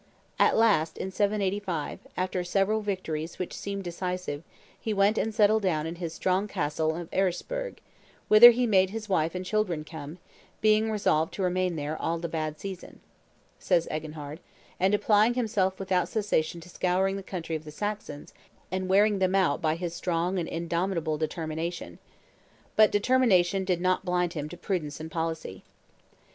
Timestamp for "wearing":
18.89-19.19